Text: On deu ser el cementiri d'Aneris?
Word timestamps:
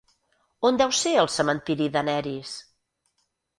On 0.69 0.79
deu 0.81 0.95
ser 1.01 1.13
el 1.25 1.29
cementiri 1.35 1.89
d'Aneris? 1.99 2.57